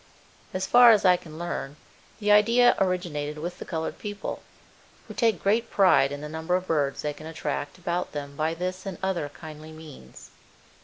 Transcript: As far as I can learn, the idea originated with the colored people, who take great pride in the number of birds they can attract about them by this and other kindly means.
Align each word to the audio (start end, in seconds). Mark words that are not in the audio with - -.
As 0.51 0.65
far 0.65 0.89
as 0.91 1.05
I 1.05 1.15
can 1.15 1.37
learn, 1.37 1.75
the 2.19 2.31
idea 2.31 2.75
originated 2.79 3.37
with 3.37 3.59
the 3.59 3.65
colored 3.65 3.99
people, 3.99 4.41
who 5.07 5.13
take 5.13 5.43
great 5.43 5.69
pride 5.69 6.11
in 6.11 6.21
the 6.21 6.27
number 6.27 6.55
of 6.55 6.65
birds 6.65 7.03
they 7.03 7.13
can 7.13 7.27
attract 7.27 7.77
about 7.77 8.11
them 8.11 8.35
by 8.35 8.55
this 8.55 8.87
and 8.87 8.97
other 9.03 9.29
kindly 9.29 9.71
means. 9.71 10.31